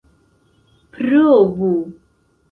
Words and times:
provu 1.01 1.69